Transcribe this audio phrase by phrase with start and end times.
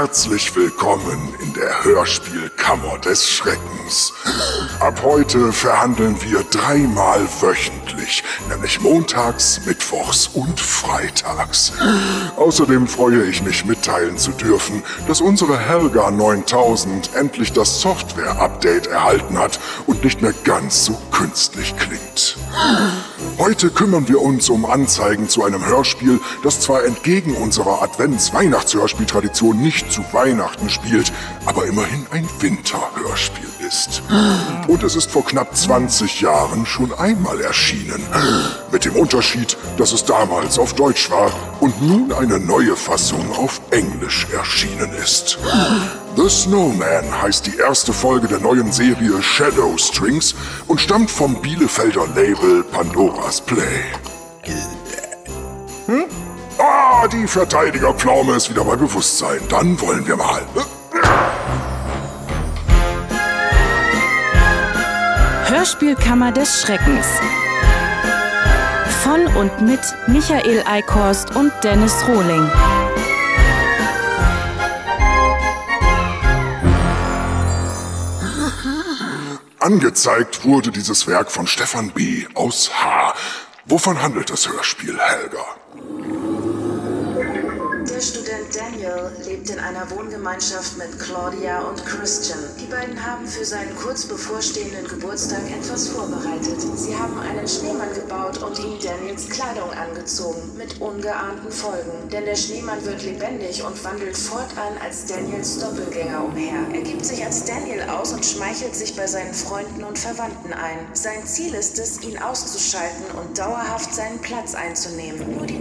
[0.00, 4.14] Herzlich willkommen in der Hörspielkammer des Schreckens.
[4.78, 7.77] Ab heute verhandeln wir dreimal wöchentlich,
[8.48, 11.72] nämlich montags, mittwochs und freitags.
[12.36, 19.38] Außerdem freue ich mich mitteilen zu dürfen, dass unsere Helga 9000 endlich das Software-Update erhalten
[19.38, 22.36] hat und nicht mehr ganz so künstlich klingt.
[23.38, 29.92] Heute kümmern wir uns um Anzeigen zu einem Hörspiel, das zwar entgegen unserer Advents-Weihnachts-Hörspieltradition nicht
[29.92, 31.12] zu Weihnachten spielt,
[31.46, 34.02] aber immerhin ein Winterhörspiel ist.
[34.66, 38.02] Und es ist vor knapp 20 Jahren schon einmal erschienen.
[38.72, 43.60] Mit dem Unterschied, dass es damals auf Deutsch war und nun eine neue Fassung auf
[43.70, 45.38] Englisch erschienen ist.
[46.16, 50.34] The Snowman heißt die erste Folge der neuen Serie Shadow Strings
[50.66, 53.84] und stammt vom Bielefelder Label Pandora's Play.
[55.86, 56.04] Hm?
[56.58, 59.40] Ah, die Verteidigerpflaume ist wieder bei Bewusstsein.
[59.48, 60.42] Dann wollen wir mal.
[65.50, 67.06] Hörspielkammer des Schreckens.
[69.02, 72.50] Von und mit Michael Eickhorst und Dennis Rohling.
[79.58, 82.26] Angezeigt wurde dieses Werk von Stefan B.
[82.34, 83.14] aus H.
[83.64, 85.46] Wovon handelt das Hörspiel, Helga?
[88.54, 92.38] Daniel lebt in einer Wohngemeinschaft mit Claudia und Christian.
[92.58, 96.60] Die beiden haben für seinen kurz bevorstehenden Geburtstag etwas vorbereitet.
[96.76, 102.08] Sie haben einen Schneemann gebaut und ihm Daniels Kleidung angezogen, mit ungeahnten Folgen.
[102.10, 106.66] Denn der Schneemann wird lebendig und wandelt fortan als Daniels Doppelgänger umher.
[106.72, 110.78] Er gibt sich als Daniel aus und schmeichelt sich bei seinen Freunden und Verwandten ein.
[110.94, 115.36] Sein Ziel ist es, ihn auszuschalten und dauerhaft seinen Platz einzunehmen.
[115.36, 115.58] Nur die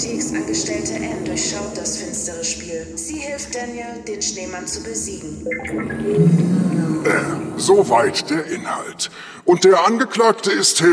[0.00, 2.86] Bibliotheksangestellte Anne durchschaut das finstere Spiel.
[2.96, 5.46] Sie hilft Daniel, den Schneemann zu besiegen.
[7.04, 9.10] Äh, soweit der Inhalt.
[9.44, 10.88] Und der Angeklagte ist Herr...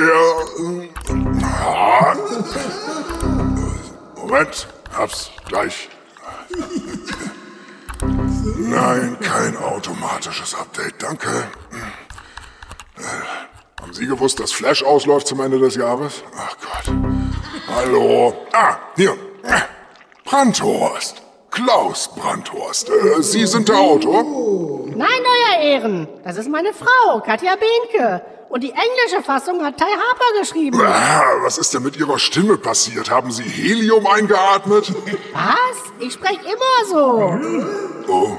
[4.15, 5.89] Moment, hab's gleich.
[8.57, 11.29] Nein, kein automatisches Update, danke.
[12.97, 16.23] Äh, haben Sie gewusst, dass Flash ausläuft zum Ende des Jahres?
[16.35, 17.06] Ach Gott.
[17.67, 18.33] Hallo.
[18.53, 19.15] Ah, hier.
[20.25, 21.21] Brandhorst.
[21.51, 22.89] Klaus Brandhorst.
[22.89, 24.23] Äh, Sie sind der Autor?
[24.95, 26.07] Nein, Euer Ehren.
[26.23, 28.21] Das ist meine Frau, Katja Behnke.
[28.49, 30.79] Und die englische Fassung hat Ty Harper geschrieben.
[30.81, 33.09] Ah, was ist denn mit Ihrer Stimme passiert?
[33.09, 34.93] Haben Sie Helium eingeatmet?
[35.33, 35.77] Was?
[35.99, 37.37] Ich spreche immer so.
[38.07, 38.37] Oh,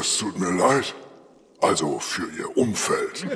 [0.00, 0.94] es tut mir leid.
[1.60, 3.26] Also für Ihr Umfeld.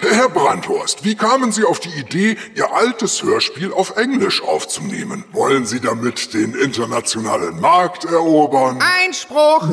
[0.00, 5.24] Herr Brandhorst, wie kamen Sie auf die Idee, Ihr altes Hörspiel auf Englisch aufzunehmen?
[5.32, 8.78] Wollen Sie damit den internationalen Markt erobern?
[9.02, 9.68] Einspruch!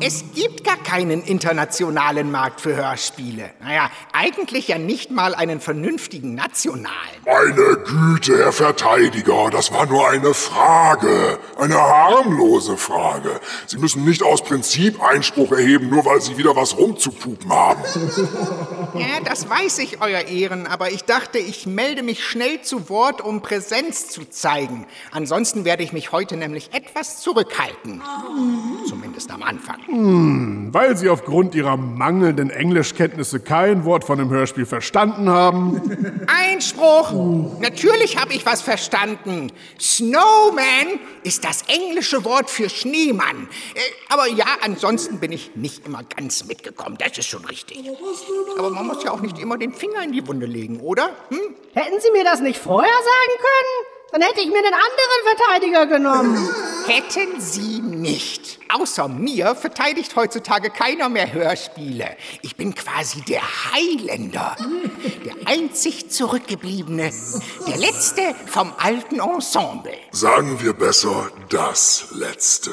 [0.00, 3.50] Es gibt gar keinen internationalen Markt für Hörspiele.
[3.60, 6.94] Naja, eigentlich ja nicht mal einen vernünftigen nationalen.
[7.26, 11.40] Meine Güte, Herr Verteidiger, das war nur eine Frage.
[11.58, 13.40] Eine harmlose Frage.
[13.66, 17.82] Sie müssen nicht aus Prinzip Einspruch erheben, nur weil Sie wieder was rumzupupen haben.
[18.94, 23.20] Ja, das weiß ich, Euer Ehren, aber ich dachte, ich melde mich schnell zu Wort,
[23.20, 24.86] um Präsenz zu zeigen.
[25.10, 28.02] Ansonsten werde ich mich heute nämlich etwas zurückhalten.
[28.88, 29.78] Zumindest am Anfang.
[29.86, 36.26] Hm, weil Sie aufgrund Ihrer mangelnden Englischkenntnisse kein Wort von dem Hörspiel verstanden haben.
[36.26, 37.12] Einspruch!
[37.60, 39.52] Natürlich habe ich was verstanden.
[39.80, 43.48] Snowman ist das englische Wort für Schneemann.
[43.74, 46.96] Äh, aber ja, ansonsten bin ich nicht immer ganz mitgekommen.
[46.98, 47.82] Das ist schon richtig.
[48.58, 51.10] Aber man muss ja auch nicht immer den Finger in die Wunde legen, oder?
[51.30, 51.56] Hm?
[51.74, 53.98] Hätten Sie mir das nicht vorher sagen können?
[54.12, 56.48] Dann hätte ich mir einen anderen Verteidiger genommen.
[56.86, 58.60] Hätten Sie nicht.
[58.72, 62.16] Außer mir verteidigt heutzutage keiner mehr Hörspiele.
[62.42, 64.56] Ich bin quasi der Highlander.
[65.26, 67.10] Der einzig Zurückgebliebene.
[67.66, 69.92] Der Letzte vom alten Ensemble.
[70.12, 72.70] Sagen wir besser das Letzte.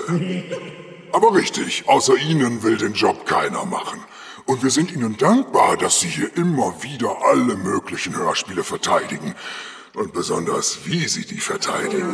[1.11, 4.05] Aber richtig, außer Ihnen will den Job keiner machen.
[4.45, 9.33] Und wir sind Ihnen dankbar, dass Sie hier immer wieder alle möglichen Hörspiele verteidigen.
[9.95, 12.13] Und besonders, wie Sie die verteidigen.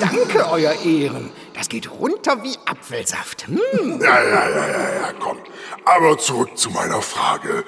[0.00, 1.30] Danke, Euer Ehren.
[1.52, 3.46] Das geht runter wie Apfelsaft.
[3.46, 4.00] Hm.
[4.00, 5.36] Ja, ja, ja, ja, ja, komm.
[5.84, 7.64] Aber zurück zu meiner Frage.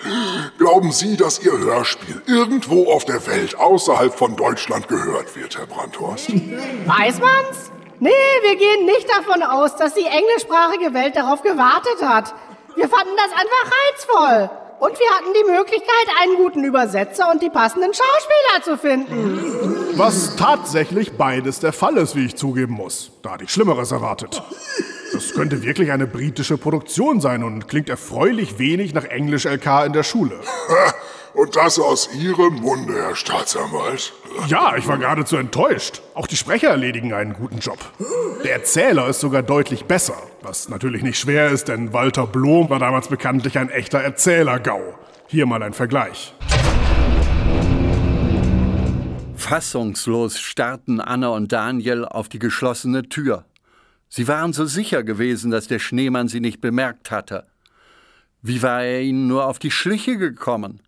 [0.57, 5.67] Glauben Sie, dass Ihr Hörspiel irgendwo auf der Welt außerhalb von Deutschland gehört wird, Herr
[5.67, 6.31] Brandhorst?
[6.31, 7.71] Weiß man's?
[7.99, 8.11] Nee,
[8.43, 12.35] wir gehen nicht davon aus, dass die englischsprachige Welt darauf gewartet hat.
[12.77, 14.51] Wir fanden das einfach reizvoll.
[14.79, 19.97] Und wir hatten die Möglichkeit, einen guten Übersetzer und die passenden Schauspieler zu finden.
[19.97, 23.13] Was tatsächlich beides der Fall ist, wie ich zugeben muss.
[23.23, 24.43] Da hatte ich Schlimmeres erwartet.
[25.15, 30.03] Das könnte wirklich eine britische Produktion sein und klingt erfreulich wenig nach Englisch-LK in der
[30.03, 30.39] Schule.
[31.37, 34.15] Und das aus Ihrem Munde, Herr Staatsanwalt.
[34.49, 36.01] Ja, ich war geradezu enttäuscht.
[36.15, 37.79] Auch die Sprecher erledigen einen guten Job.
[38.43, 42.79] Der Erzähler ist sogar deutlich besser, was natürlich nicht schwer ist, denn Walter Blom war
[42.79, 44.99] damals bekanntlich ein echter Erzähler-Gau.
[45.27, 46.35] Hier mal ein Vergleich.
[49.35, 53.45] Fassungslos starrten Anna und Daniel auf die geschlossene Tür.
[54.09, 57.45] Sie waren so sicher gewesen, dass der Schneemann sie nicht bemerkt hatte.
[58.41, 60.81] Wie war er ihnen nur auf die Schliche gekommen?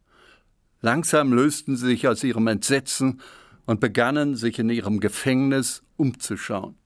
[0.81, 3.21] Langsam lösten sie sich aus ihrem Entsetzen
[3.67, 6.77] und begannen, sich in ihrem Gefängnis umzuschauen.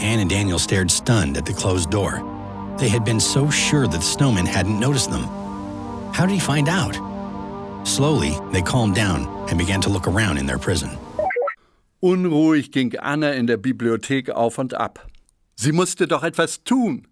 [0.00, 2.22] Anne and Daniel stared stunned at the closed door.
[2.78, 5.28] They had been so sure that the snowman hadn't noticed them.
[6.12, 6.98] How did he find out?
[7.86, 10.90] Slowly, they calmed down and began to look around in their prison.
[12.00, 15.06] Unruhig ging Anne in der Bibliothek auf und ab.
[15.54, 17.06] Sie musste doch etwas tun.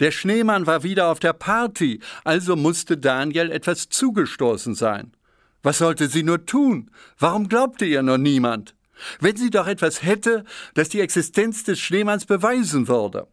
[0.00, 5.12] Der Schneemann war wieder auf der Party, also musste Daniel etwas zugestoßen sein.
[5.62, 6.90] Was sollte sie nur tun?
[7.18, 8.74] Warum glaubte ihr noch niemand?
[9.20, 10.44] Wenn sie doch etwas hätte,
[10.74, 13.28] das die Existenz des Schneemanns beweisen würde.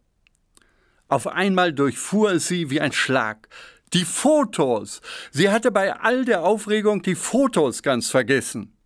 [1.07, 3.49] Auf einmal durchfuhr es sie wie ein Schlag.
[3.93, 5.01] Die Fotos!
[5.31, 8.77] Sie hatte bei all der Aufregung die Fotos ganz vergessen.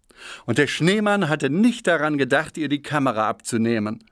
[0.45, 4.03] Und der Schneemann hatte nicht daran gedacht, ihr die Kamera abzunehmen.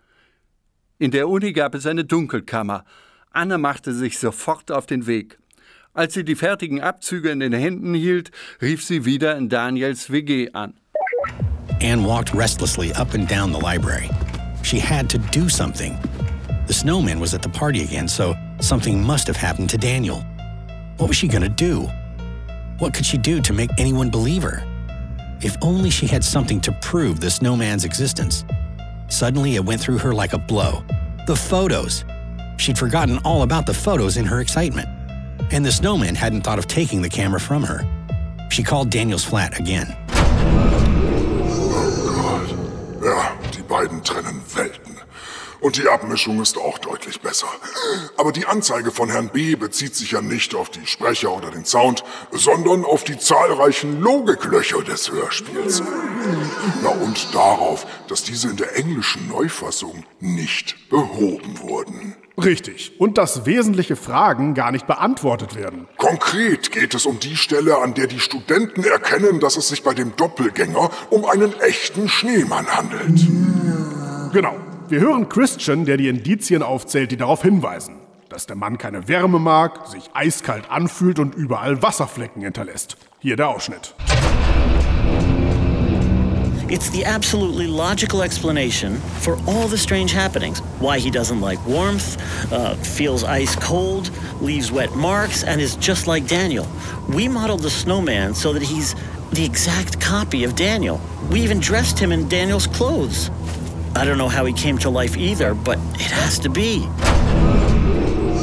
[0.98, 2.84] In der Uni gab es eine Dunkelkammer.
[3.32, 5.40] Anne machte sich sofort auf den Weg.
[5.94, 10.50] Als sie die fertigen Abzüge in den Händen hielt, rief sie wieder in Daniels WG
[10.54, 10.74] an.
[11.82, 14.10] Anne walked restlessly up and down the library.
[14.64, 15.98] She had to do something.
[16.68, 20.24] The snowman was at the party again, so something must have happened to Daniel.
[20.96, 21.90] What was she going to do?
[22.80, 24.64] What could she do to make anyone believe her?
[25.42, 28.46] If only she had something to prove the snowman's existence.
[29.10, 30.86] Suddenly, it went through her like a blow.
[31.28, 32.06] The photos!
[32.58, 34.88] She'd forgotten all about the photos in her excitement
[35.52, 37.86] and the snowman hadn't thought of taking the camera from her.
[38.50, 39.96] She called Daniel's flat again.
[41.74, 42.50] Oh
[43.00, 43.06] Gott.
[43.06, 44.98] Ja, die beiden trennen Welten.
[45.62, 47.48] Und die Abmischung ist auch deutlich besser.
[48.18, 49.56] Aber die Anzeige von Herrn B.
[49.56, 54.82] bezieht sich ja nicht auf die Sprecher oder den Sound, sondern auf die zahlreichen Logiklöcher
[54.82, 55.84] des Hörspiels.
[56.82, 62.16] Na und darauf, dass diese in der englischen Neufassung nicht behoben wurden.
[62.44, 62.94] Richtig.
[63.00, 65.88] Und dass wesentliche Fragen gar nicht beantwortet werden.
[65.98, 69.94] Konkret geht es um die Stelle, an der die Studenten erkennen, dass es sich bei
[69.94, 73.28] dem Doppelgänger um einen echten Schneemann handelt.
[74.34, 74.56] Genau.
[74.88, 77.96] Wir hören Christian, der die Indizien aufzählt, die darauf hinweisen.
[78.30, 82.98] Dass der Mann keine Wärme mag, sich eiskalt anfühlt und überall Wasserflecken hinterlässt.
[83.20, 83.94] Hier der Ausschnitt.
[86.72, 90.60] It's the absolutely logical explanation for all the strange happenings.
[90.80, 92.18] Why he doesn't like warmth,
[92.50, 94.10] uh, feels ice cold,
[94.40, 96.66] leaves wet marks, and is just like Daniel.
[97.10, 98.96] We modeled the snowman so that he's
[99.34, 101.02] the exact copy of Daniel.
[101.30, 103.30] We even dressed him in Daniel's clothes.
[103.94, 106.84] I don't know how he came to life either, but it has to be.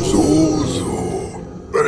[0.04, 0.57] So,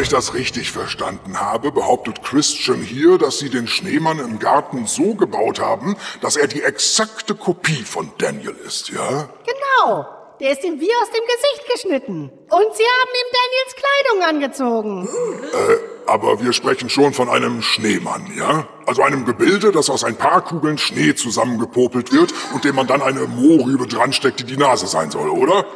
[0.01, 5.15] ich das richtig verstanden habe, behauptet Christian hier, dass sie den Schneemann im Garten so
[5.15, 9.29] gebaut haben, dass er die exakte Kopie von Daniel ist, ja?
[9.47, 10.07] Genau.
[10.41, 12.31] Der ist ihm wie aus dem Gesicht geschnitten.
[12.31, 15.09] Und sie haben ihm Daniels Kleidung angezogen.
[15.53, 18.67] Äh, aber wir sprechen schon von einem Schneemann, ja?
[18.87, 23.03] Also einem Gebilde, das aus ein paar Kugeln Schnee zusammengepopelt wird und dem man dann
[23.03, 25.67] eine Mohrrübe dransteckt, die die Nase sein soll, oder?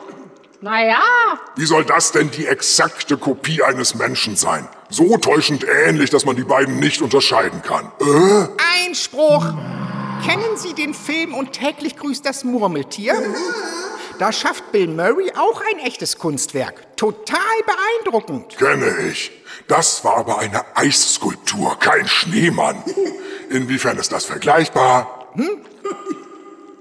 [0.64, 1.02] Naja.
[1.56, 4.66] Wie soll das denn die exakte Kopie eines Menschen sein?
[4.88, 7.92] So täuschend ähnlich, dass man die beiden nicht unterscheiden kann.
[8.00, 8.48] Äh?
[8.86, 9.44] Einspruch!
[10.24, 13.14] Kennen Sie den Film Und täglich grüßt das Murmeltier?
[14.18, 16.96] Da schafft Bill Murray auch ein echtes Kunstwerk.
[16.96, 18.56] Total beeindruckend.
[18.56, 19.32] Kenne ich.
[19.68, 22.82] Das war aber eine Eisskulptur, kein Schneemann.
[23.50, 25.28] Inwiefern ist das vergleichbar?
[25.34, 25.58] Hm?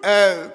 [0.06, 0.50] Äh,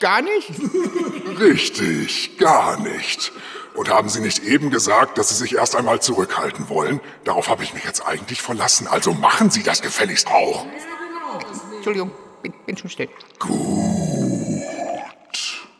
[0.00, 0.50] gar nicht?
[1.38, 3.32] Richtig, gar nicht.
[3.74, 7.00] Und haben Sie nicht eben gesagt, dass Sie sich erst einmal zurückhalten wollen?
[7.24, 8.88] Darauf habe ich mich jetzt eigentlich verlassen.
[8.88, 10.66] Also machen Sie das gefälligst auch.
[11.76, 12.10] Entschuldigung,
[12.42, 13.08] bin, bin schon still.
[13.38, 13.60] Gut.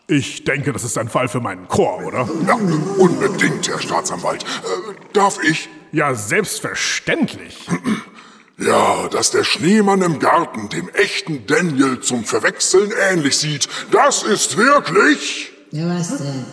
[0.07, 2.29] Ich denke, das ist ein Fall für meinen Chor, oder?
[2.47, 4.43] Ja, unbedingt, Herr Staatsanwalt.
[4.45, 5.69] Äh, darf ich?
[5.93, 7.67] Ja, selbstverständlich.
[8.61, 14.59] Ja, dass der Schneemann im Garten dem echten Daniel zum Verwechseln ähnlich sieht, das ist
[14.59, 15.51] wirklich...
[15.71, 16.45] Ja, was denn?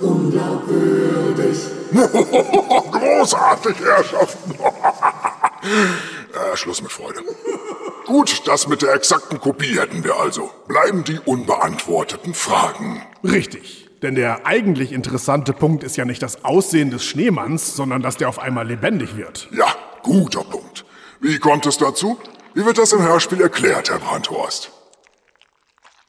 [0.00, 1.58] Unwürdig.
[2.92, 4.52] Großartig, Herrschaften.
[6.32, 7.20] äh, Schluss mit Freude.
[8.06, 10.50] Gut, das mit der exakten Kopie hätten wir also.
[10.68, 13.02] Bleiben die unbeantworteten Fragen.
[13.22, 13.85] Richtig.
[14.02, 18.28] Denn der eigentlich interessante Punkt ist ja nicht das Aussehen des Schneemanns, sondern dass der
[18.28, 19.48] auf einmal lebendig wird.
[19.52, 20.84] Ja, guter Punkt.
[21.20, 22.18] Wie kommt es dazu?
[22.54, 24.70] Wie wird das im Hörspiel erklärt, Herr Brandhorst?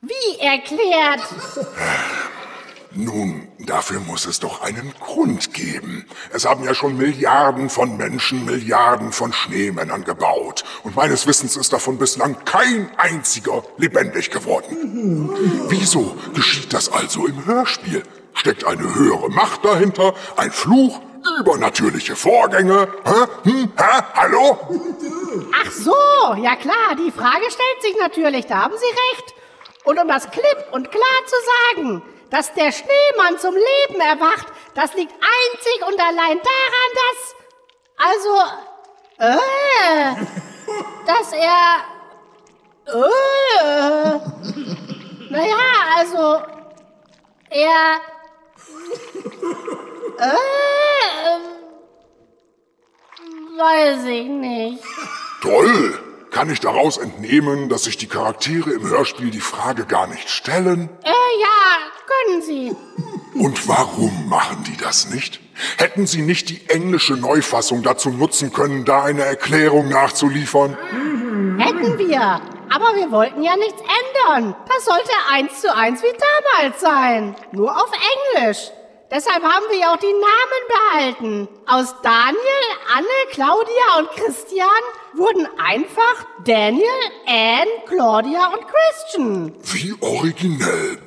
[0.01, 1.22] Wie erklärt?
[2.91, 6.06] Nun, dafür muss es doch einen Grund geben.
[6.34, 10.63] Es haben ja schon Milliarden von Menschen Milliarden von Schneemännern gebaut.
[10.84, 15.29] Und meines Wissens ist davon bislang kein einziger lebendig geworden.
[15.70, 18.03] Wieso geschieht das also im Hörspiel?
[18.34, 20.13] Steckt eine höhere Macht dahinter?
[20.38, 21.01] Ein Fluch?
[21.39, 22.88] Übernatürliche Vorgänge?
[23.03, 23.50] Hä?
[23.50, 23.72] Hm?
[23.77, 24.01] Hä?
[24.13, 24.58] Hallo?
[25.62, 25.94] Ach so,
[26.41, 29.36] ja klar, die Frage stellt sich natürlich, da haben Sie recht.
[29.84, 31.36] Und um das klipp und klar zu
[31.75, 37.36] sagen, dass der Schneemann zum Leben erwacht, das liegt einzig und allein daran, dass.
[37.98, 38.41] Also.
[39.19, 39.38] Äh.
[41.07, 41.84] dass er.
[42.86, 44.19] Äh.
[45.29, 45.55] Naja,
[45.96, 46.41] also.
[47.50, 48.01] Er.
[50.19, 50.38] Äh.
[53.57, 54.84] Weiß ich nicht.
[55.41, 56.03] Toll!
[56.29, 60.89] Kann ich daraus entnehmen, dass sich die Charaktere im Hörspiel die Frage gar nicht stellen?
[61.03, 62.76] Äh, ja, können Sie.
[63.36, 65.40] Und warum machen die das nicht?
[65.78, 70.78] Hätten sie nicht die englische Neufassung dazu nutzen können, da eine Erklärung nachzuliefern?
[71.58, 72.42] Hätten wir.
[72.70, 74.56] Aber wir wollten ja nichts ändern.
[74.68, 76.16] Das sollte eins zu eins wie
[76.54, 77.36] damals sein.
[77.52, 77.92] Nur auf
[78.36, 78.72] Englisch.
[79.10, 81.48] Deshalb haben wir ja auch die Namen behalten.
[81.66, 82.38] Aus Daniel,
[82.94, 84.68] Anne, Claudia und Christian
[85.14, 86.84] wurden einfach Daniel,
[87.26, 89.56] Anne, Claudia und Christian.
[89.64, 90.98] Wie originell.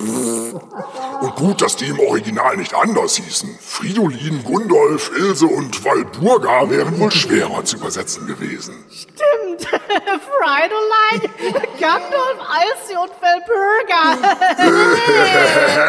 [1.20, 3.58] Und gut, dass die im Original nicht anders hießen.
[3.60, 8.82] Fridolin, Gundolf, Ilse und Walburga wären wohl schwerer zu übersetzen gewesen.
[8.90, 9.39] Stimmt.
[10.40, 11.30] Fridolin,
[11.78, 14.18] Gandalf, Alcy und Valburga.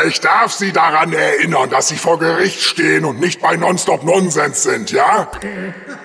[0.07, 4.63] ich darf Sie daran erinnern, dass Sie vor Gericht stehen und nicht bei Nonstop Nonsens
[4.63, 5.29] sind, ja?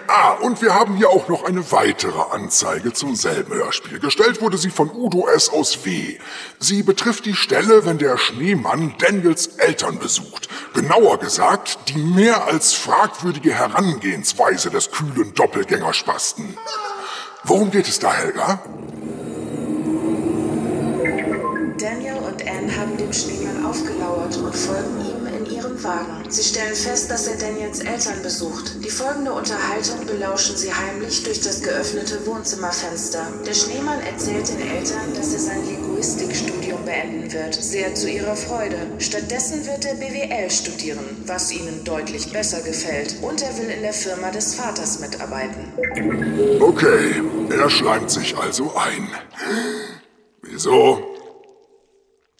[0.08, 3.98] Ah, und wir haben hier auch noch eine weitere Anzeige zum selben Hörspiel.
[3.98, 5.50] Gestellt wurde sie von Udo S.
[5.50, 6.18] aus W.
[6.58, 10.48] Sie betrifft die Stelle, wenn der Schneemann Daniels Eltern besucht.
[10.74, 16.56] Genauer gesagt, die mehr als fragwürdige Herangehensweise des kühlen Doppelgängerspasten.
[17.48, 18.60] Worum geht es da, Helga?
[21.78, 26.28] Daniel und Anne haben dem Schneemann aufgelauert und folgen ihm in ihrem Wagen.
[26.28, 28.84] Sie stellen fest, dass er Daniels Eltern besucht.
[28.84, 33.28] Die folgende Unterhaltung belauschen sie heimlich durch das geöffnete Wohnzimmerfenster.
[33.46, 38.78] Der Schneemann erzählt den Eltern, dass er sein Linguistikstudium beenden wird, sehr zu ihrer Freude.
[38.98, 43.16] Stattdessen wird er BWL studieren, was ihnen deutlich besser gefällt.
[43.20, 45.72] Und er will in der Firma des Vaters mitarbeiten.
[46.60, 49.10] Okay, er schleimt sich also ein.
[50.42, 51.14] Wieso?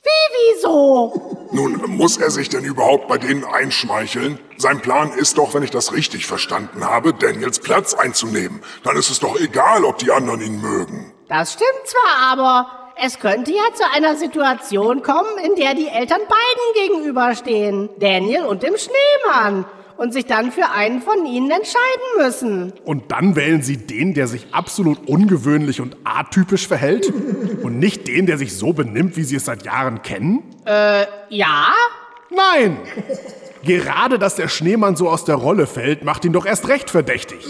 [0.02, 1.48] Wie wieso?
[1.52, 4.38] Nun, muss er sich denn überhaupt bei denen einschmeicheln?
[4.56, 8.62] Sein Plan ist doch, wenn ich das richtig verstanden habe, Daniels Platz einzunehmen.
[8.84, 11.12] Dann ist es doch egal, ob die anderen ihn mögen.
[11.28, 16.20] Das stimmt zwar, aber es könnte ja zu einer Situation kommen, in der die Eltern
[16.20, 17.90] beiden gegenüberstehen.
[17.98, 19.66] Daniel und dem Schneemann.
[19.98, 22.72] Und sich dann für einen von ihnen entscheiden müssen.
[22.84, 27.10] Und dann wählen sie den, der sich absolut ungewöhnlich und atypisch verhält?
[27.62, 30.42] Und nicht den, der sich so benimmt, wie sie es seit Jahren kennen?
[30.66, 31.72] Äh, ja?
[32.28, 32.76] Nein!
[33.62, 37.46] Gerade, dass der Schneemann so aus der Rolle fällt, macht ihn doch erst recht verdächtig.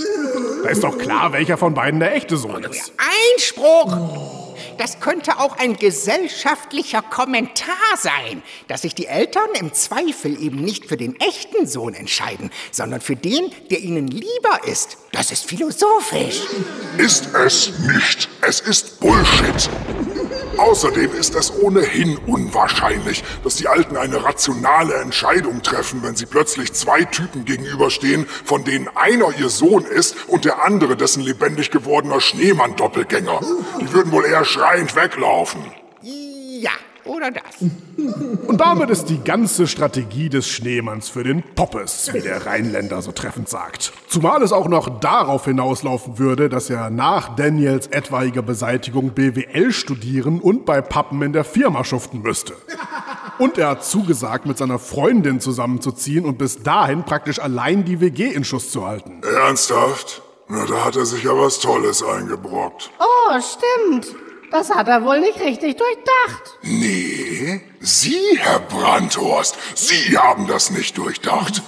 [0.63, 2.93] Da ist doch klar, welcher von beiden der echte Sohn ist.
[3.35, 4.46] Einspruch!
[4.79, 10.87] Das könnte auch ein gesellschaftlicher Kommentar sein, dass sich die Eltern im Zweifel eben nicht
[10.87, 14.99] für den echten Sohn entscheiden, sondern für den, der ihnen lieber ist.
[15.13, 16.43] Das ist philosophisch.
[16.99, 18.29] Ist es nicht.
[18.43, 19.71] Es ist Bullshit.
[20.59, 26.73] Außerdem ist es ohnehin unwahrscheinlich, dass die Alten eine rationale Entscheidung treffen, wenn sie plötzlich
[26.73, 32.21] zwei Typen gegenüberstehen, von denen einer ihr Sohn ist und der andere dessen lebendig gewordener
[32.21, 33.41] Schneemann-Doppelgänger.
[33.81, 35.61] Die würden wohl eher schreiend weglaufen.
[37.07, 37.71] Oder das.
[38.47, 43.13] Und damit ist die ganze Strategie des Schneemanns für den Poppes, wie der Rheinländer so
[43.13, 43.93] treffend sagt.
[44.09, 50.41] Zumal es auch noch darauf hinauslaufen würde, dass er nach Daniels etwaiger Beseitigung BWL studieren
[50.41, 52.55] und bei Pappen in der Firma schuften müsste.
[53.39, 58.33] Und er hat zugesagt, mit seiner Freundin zusammenzuziehen und bis dahin praktisch allein die WG
[58.33, 59.21] in Schuss zu halten.
[59.23, 60.23] Ernsthaft?
[60.49, 62.91] Na, da hat er sich ja was Tolles eingebrockt.
[62.99, 64.15] Oh, stimmt.
[64.59, 66.59] Das hat er wohl nicht richtig durchdacht.
[66.63, 71.63] Nee, Sie, Herr Brandhorst, Sie haben das nicht durchdacht.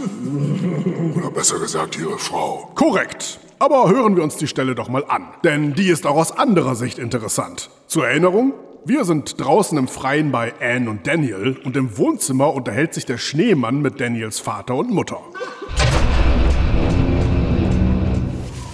[1.15, 2.73] Oder besser gesagt, Ihre Frau.
[2.77, 3.41] Korrekt.
[3.59, 6.77] Aber hören wir uns die Stelle doch mal an, denn die ist auch aus anderer
[6.77, 7.69] Sicht interessant.
[7.89, 8.55] Zur Erinnerung,
[8.87, 13.19] wir sind draußen im Freien bei Anne und Daniel und im Wohnzimmer unterhält sich der
[13.19, 15.21] Schneemann mit Daniels Vater und Mutter.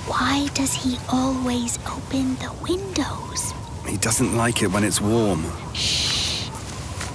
[0.07, 3.53] Why does he always open the windows?
[3.95, 5.45] He doesn't like it when it's warm.
[5.73, 6.49] Shh.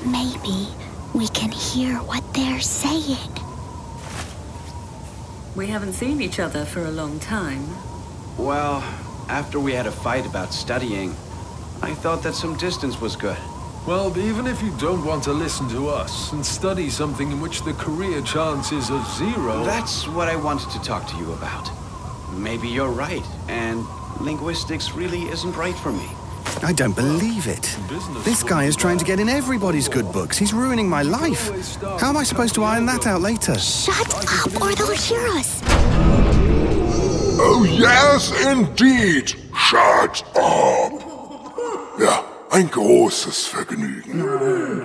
[0.05, 0.69] Maybe
[1.13, 3.33] we can hear what they're saying.
[5.57, 7.67] We haven't seen each other for a long time.
[8.37, 8.81] Well,
[9.27, 11.09] after we had a fight about studying,
[11.81, 13.37] I thought that some distance was good.
[13.85, 17.61] Well, even if you don't want to listen to us and study something in which
[17.63, 19.65] the career chance is of zero.
[19.65, 21.69] That's what I wanted to talk to you about.
[22.31, 23.85] Maybe you're right, and
[24.21, 26.09] linguistics really isn't right for me.
[26.63, 27.77] I don't believe it.
[28.23, 30.37] This guy is trying to get in everybody's good books.
[30.37, 31.49] He's ruining my life.
[31.99, 33.57] How am I supposed to iron that out later?
[33.57, 35.61] Shut up, or they'll hear us.
[37.41, 39.35] Oh, yes, indeed.
[39.55, 40.91] Shut up.
[41.99, 44.23] Ja, ein großes Vergnügen.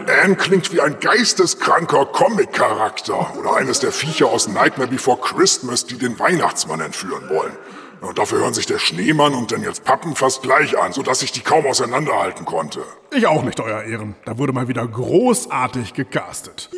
[0.06, 5.99] Anne klingt wie ein geisteskranker Comic-Charakter oder eines der Viecher aus Nightmare Before Christmas, die
[5.99, 7.56] den Weihnachtsmann entführen wollen.
[8.00, 11.40] Und dafür hören sich der Schneemann und Daniels Pappen fast gleich an, sodass ich die
[11.40, 12.80] kaum auseinanderhalten konnte.
[13.10, 14.14] Ich auch nicht, Euer Ehren.
[14.24, 16.70] Da wurde mal wieder großartig gecastet.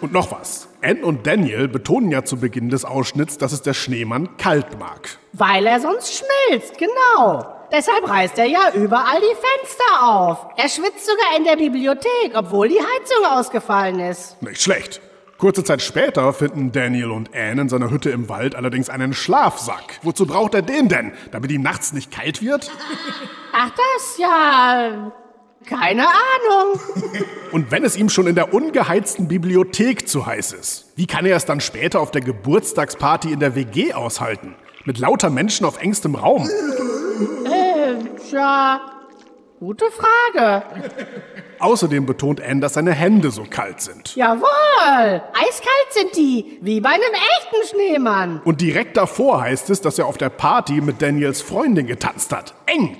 [0.00, 0.68] Und noch was.
[0.82, 5.18] Anne und Daniel betonen ja zu Beginn des Ausschnitts, dass es der Schneemann kalt mag.
[5.32, 7.46] Weil er sonst schmilzt, genau.
[7.70, 10.46] Deshalb reißt er ja überall die Fenster auf.
[10.56, 14.42] Er schwitzt sogar in der Bibliothek, obwohl die Heizung ausgefallen ist.
[14.42, 15.00] Nicht schlecht.
[15.42, 19.98] Kurze Zeit später finden Daniel und Anne in seiner Hütte im Wald allerdings einen Schlafsack.
[20.02, 21.10] Wozu braucht er den denn?
[21.32, 22.70] Damit ihm nachts nicht kalt wird?
[23.52, 25.10] Ach, das ja.
[25.66, 26.80] Keine Ahnung.
[27.50, 31.34] Und wenn es ihm schon in der ungeheizten Bibliothek zu heiß ist, wie kann er
[31.34, 34.54] es dann später auf der Geburtstagsparty in der WG aushalten?
[34.84, 36.48] Mit lauter Menschen auf engstem Raum?
[37.46, 37.96] Äh,
[38.30, 38.80] tja,
[39.58, 40.62] gute Frage.
[41.62, 44.16] Außerdem betont Anne, dass seine Hände so kalt sind.
[44.16, 44.42] Jawohl,
[45.32, 47.02] eiskalt sind die, wie bei einem
[47.38, 48.40] echten Schneemann.
[48.44, 52.54] Und direkt davor heißt es, dass er auf der Party mit Daniels Freundin getanzt hat.
[52.66, 52.96] Eng!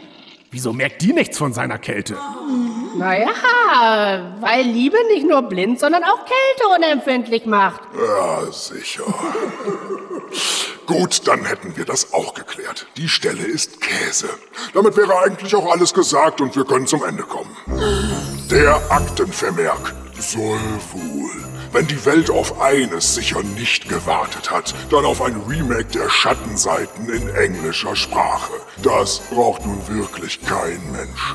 [0.53, 2.17] Wieso merkt die nichts von seiner Kälte?
[2.95, 3.29] Naja,
[4.41, 7.81] weil Liebe nicht nur blind, sondern auch Kälte unempfindlich macht.
[7.97, 9.05] Ja, sicher.
[10.87, 12.87] Gut, dann hätten wir das auch geklärt.
[12.97, 14.29] Die Stelle ist Käse.
[14.75, 17.57] Damit wäre eigentlich auch alles gesagt und wir können zum Ende kommen.
[18.51, 20.61] Der Aktenvermerk soll
[20.93, 21.31] wohl,
[21.73, 27.09] wenn die Welt auf eines sicher nicht gewartet hat, dann auf ein Remake der Schattenseiten
[27.09, 28.53] in englischer Sprache.
[28.83, 31.35] Das braucht nun wirklich kein Mensch.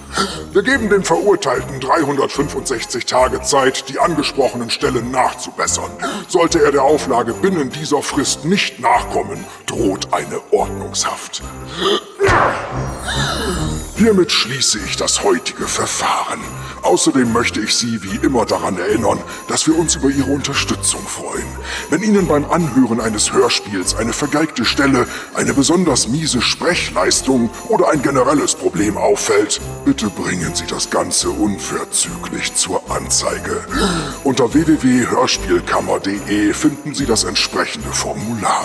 [0.52, 5.91] Wir geben dem Verurteilten 365 Tage Zeit, die angesprochenen Stellen nachzubessern.
[6.28, 11.41] Sollte er der Auflage binnen dieser Frist nicht nachkommen, droht eine Ordnungshaft.
[13.97, 16.39] Hiermit schließe ich das heutige Verfahren.
[16.83, 21.47] Außerdem möchte ich Sie wie immer daran erinnern, dass wir uns über Ihre Unterstützung freuen.
[21.89, 28.03] Wenn Ihnen beim Anhören eines Hörspiels eine vergeigte Stelle, eine besonders miese Sprechleistung oder ein
[28.03, 33.65] generelles Problem auffällt, bitte bringen Sie das Ganze unverzüglich zur Anzeige.
[34.23, 38.63] Unter www.hörspielkammer.de finden Sie das entsprechende Formular.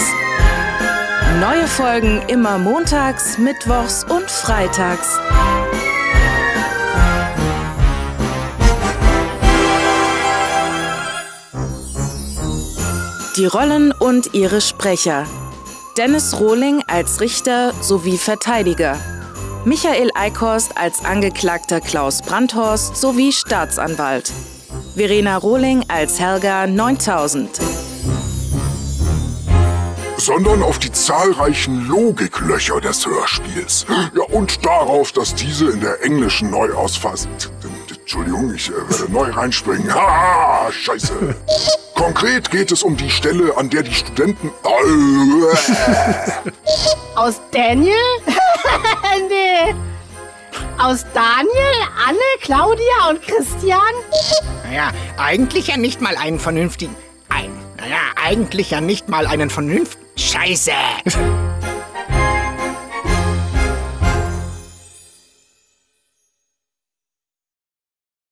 [1.39, 5.07] Neue Folgen immer montags, mittwochs und freitags.
[13.37, 15.23] Die Rollen und ihre Sprecher.
[15.97, 18.99] Dennis Rohling als Richter sowie Verteidiger.
[19.63, 24.33] Michael Eickhorst als Angeklagter Klaus Brandhorst sowie Staatsanwalt.
[24.93, 27.74] Verena Rohling als Helga 9000
[30.25, 33.85] sondern auf die zahlreichen Logiklöcher des Hörspiels.
[34.15, 37.29] Ja, und darauf, dass diese in der englischen Neuausfassung...
[37.91, 39.93] Entschuldigung, ich äh, werde neu reinspringen.
[39.93, 41.35] Ha, scheiße.
[41.93, 44.49] Konkret geht es um die Stelle, an der die Studenten...
[47.15, 47.93] Aus Daniel?
[49.29, 49.75] nee.
[50.79, 51.75] Aus Daniel,
[52.07, 53.79] Anne, Claudia und Christian?
[54.63, 56.95] Naja, eigentlich ja nicht mal einen vernünftigen...
[57.29, 57.51] Ein...
[57.77, 60.04] Naja, eigentlich ja nicht mal einen vernünftigen...
[60.15, 60.71] Scheiße!